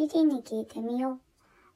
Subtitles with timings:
[0.00, 1.18] リリーに聞いてみよう。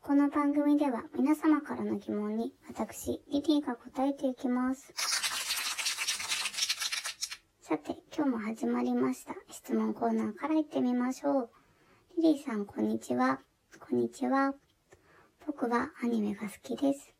[0.00, 4.94] この番組では皆様からの疑問に私、リリーが答えていきます。
[7.60, 9.34] さて、今日も始まりました。
[9.50, 11.50] 質問コーナーから行ってみましょう。
[12.16, 13.40] リリーさん、こんにちは。
[13.78, 14.54] こんにちは。
[15.46, 17.12] 僕はアニメが好きです。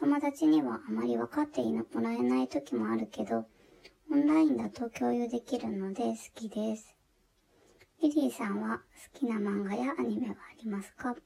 [0.00, 3.44] 友達にはあまり分かってもらえない時もあるけど、
[4.10, 6.95] オンラインだと共有できるので好きです。
[8.02, 8.80] リリーさんは
[9.14, 11.16] 好きな漫画やアニメはありますか？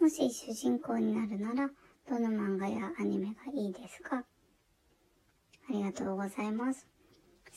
[0.00, 1.70] もし主人公になるなら、
[2.08, 4.18] どの漫画やアニメがいいですか？
[4.18, 4.24] あ
[5.72, 6.86] りがとうございます。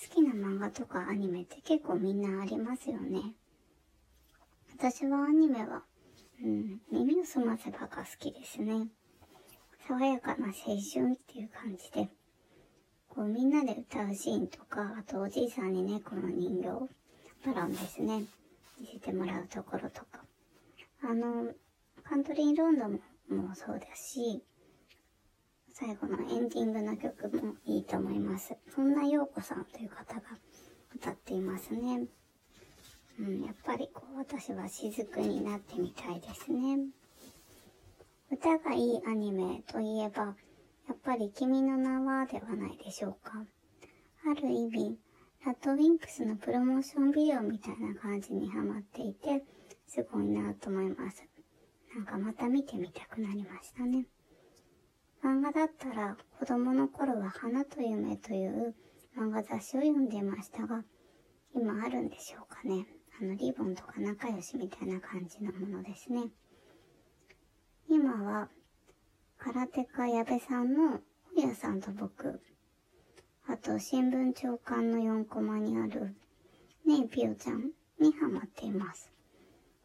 [0.09, 3.35] 好きな漫画とかアニメって結構みんなありますよね。
[4.77, 5.83] 私はアニメは、
[6.43, 8.87] うん、耳を澄ませばが好きですね。
[9.87, 12.09] 爽やかな青春っていう感じで、
[13.09, 16.89] こうみんなで歌うシーンとか、あとおじいさんに猫の人形、
[17.45, 18.23] バロンですね、
[18.79, 20.23] 見せてもらうところとか。
[21.03, 21.51] あの、
[22.03, 22.91] カントリーロンドン
[23.35, 24.43] もそうだし、
[25.73, 28.55] 最後のエンディングの曲もいいと思います。
[28.75, 30.21] そんな陽子さんという方が
[30.95, 32.05] 歌っていますね。
[33.19, 36.77] うん、やっぱりこう私は雫になってみたいですね。
[38.31, 40.35] 歌がいいアニメといえば、
[40.87, 43.43] やっぱり君の名はではないでしょうか。
[44.25, 44.97] ある意味、
[45.43, 49.43] ラッドウィンプスのプロモーションビデオみたいな感じにハマっていて、
[49.87, 51.25] すごいなと思います。
[51.95, 54.05] なんかまた見てみたくなりましたね。
[55.23, 58.75] 漫画だったら子供の頃は花と夢という
[59.17, 60.83] 漫画雑誌を読んでましたが、
[61.55, 62.85] 今あるんでしょうかね。
[63.19, 66.25] あのリボンとか仲良しみたいな感じのものですね。
[67.89, 68.47] 今は
[69.39, 70.99] 空手家矢部さんの
[71.35, 72.39] 本屋さんと僕、
[73.51, 76.15] あと新聞長官の4コマにある
[76.87, 79.11] ねえぴよちゃんにハマっています。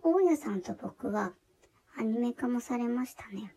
[0.05, 1.33] 大家さんと僕は
[1.99, 3.57] アニメ化もされましたね。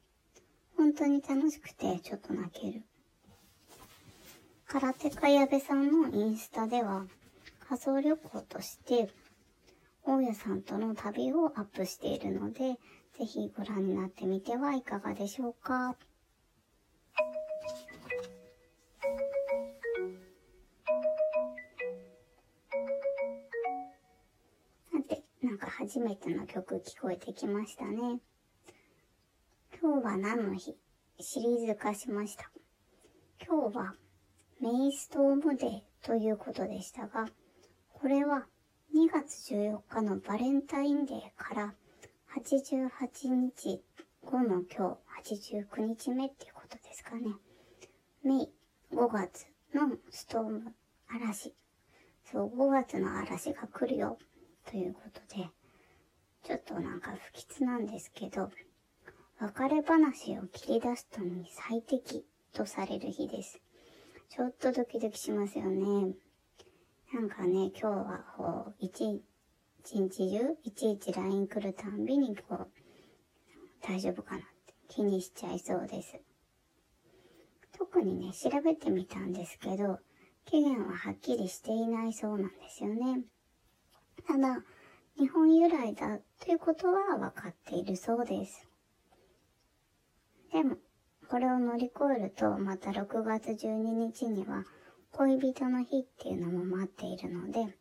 [0.75, 2.81] 本当に楽しくてちょっと泣ける。
[4.65, 7.05] 空手家矢部さんのインスタでは
[7.67, 9.11] 仮想旅行として
[10.03, 12.79] 大家さんとの旅をアップしているので、
[13.19, 15.95] ぜひご覧になってみてはいかがでしょうか。
[25.59, 28.21] か初めての曲聞こえてきましたね。
[29.79, 30.75] 今日は何の日？
[31.19, 32.49] シリーズ化しました。
[33.45, 33.93] 今日は
[34.61, 37.27] メイストームデーということでしたが、
[37.93, 38.45] これは
[38.95, 41.73] 2月14日のバレンタインデーから
[42.35, 43.81] 88日
[44.23, 47.33] 後の今日89日目っていうことですかね。
[48.23, 48.49] メイ
[48.93, 49.45] 5月
[49.75, 50.73] のストーム
[51.09, 51.53] 嵐。
[52.31, 54.17] そう、5月の嵐が来るよ
[54.69, 55.49] ということで、
[56.43, 58.51] ちょっとなんか不吉なんですけど、
[59.39, 63.59] 別れ話を切り出すのに最適とされる日です。
[64.29, 66.13] ちょっとドキドキしますよね。
[67.11, 69.23] なんかね、今日はこう、一
[69.79, 72.67] 一日中、いちいち LINE 来るたんびにこう、
[73.81, 76.19] 大丈夫かなって気にしちゃいそうです。
[77.75, 79.97] 特にね、調べてみたんですけど、
[80.45, 83.23] 期限ははっきりしていないそうなんですよね。
[84.27, 84.63] ただ、
[85.17, 88.67] 日本由来だということは分かっているそうです。
[90.51, 90.77] でも、
[91.27, 94.65] これを乗り越えると、また6月12日には
[95.11, 97.77] 恋人の日っていうのも待っているので、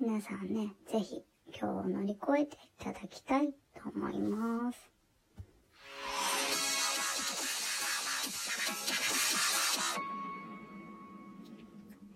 [0.00, 4.78] 皆さんね、ぜひ今日を乗り越えていただきたいと思います。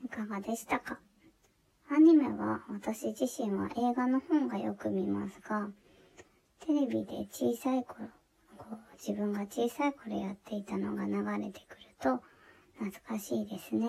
[0.05, 0.99] いかがでしたか？
[1.95, 5.69] アニメは私自身は映画の本がよく見ますが、
[6.67, 8.09] テレビで小さい頃、
[8.59, 12.21] こう自分が小さい頃やっていたのが流れてくると
[12.81, 13.87] 懐かしいですね。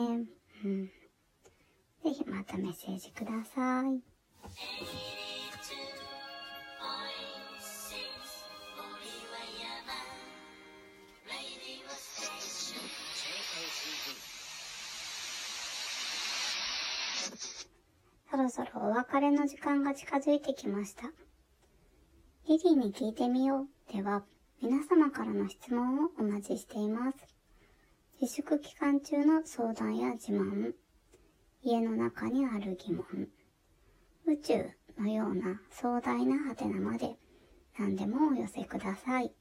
[0.64, 0.86] うん。
[0.86, 5.15] ぜひまたメッセージください。
[18.56, 21.12] そろお別れの時間が近づいてきました。
[22.48, 24.24] リリーに聞いてみようでは、
[24.62, 27.18] 皆様からの質問をお待ちしています。
[28.22, 30.72] 自粛期間中の相談や自慢、
[31.64, 33.28] 家の中にある疑問、
[34.26, 37.18] 宇宙のような壮大なハテナまで
[37.78, 39.34] 何でもお寄せください。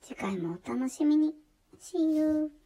[0.00, 1.34] 次回もお楽しみに。
[1.80, 2.63] See you!